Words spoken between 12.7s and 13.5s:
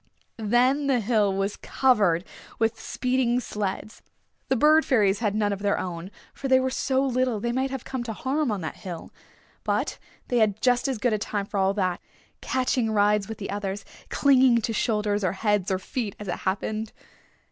rides with